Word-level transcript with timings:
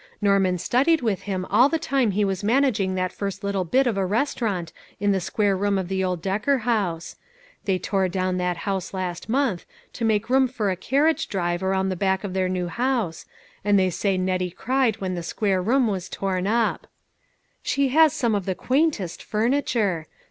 Norman 0.19 0.57
studied 0.57 1.01
with 1.03 1.21
him 1.29 1.45
all 1.51 1.69
the 1.69 1.77
time 1.77 2.09
he 2.09 2.25
was 2.25 2.41
manairinsr 2.41 2.95
that 2.95 3.11
first 3.11 3.43
little 3.43 3.63
bit 3.63 3.85
of 3.85 3.97
a 3.97 4.03
restaurant 4.03 4.73
o 4.75 4.79
o 4.79 4.95
in 5.05 5.11
the 5.11 5.21
square 5.21 5.55
room 5.55 5.77
of 5.77 5.89
the 5.89 6.03
old 6.03 6.23
Decker 6.23 6.57
house. 6.65 7.17
They 7.65 7.77
tore 7.77 8.07
down 8.07 8.37
that 8.37 8.57
house 8.65 8.95
last 8.95 9.29
month, 9.29 9.63
to 9.93 10.03
make 10.03 10.27
room 10.27 10.47
for 10.47 10.71
a 10.71 10.75
carriage 10.75 11.27
drive 11.29 11.61
around 11.61 11.89
the 11.89 11.95
back 11.95 12.23
of 12.23 12.33
THE 12.33 12.39
PAST 12.39 12.47
AND 12.47 12.55
PRESENT. 12.55 12.73
435 12.73 13.27
their 13.27 13.69
new 13.69 13.77
house, 13.77 13.79
and 13.79 13.79
they 13.79 13.89
say 13.91 14.17
Nettie 14.17 14.49
cried 14.57 14.95
when 14.99 15.13
the 15.13 15.21
square 15.21 15.61
room 15.61 15.85
was 15.85 16.09
torn 16.09 16.47
up." 16.47 16.87
She 17.61 17.89
has 17.89 18.11
some 18.11 18.33
of 18.33 18.45
the 18.47 18.55
quaintest 18.55 19.21
furniture 19.21 20.07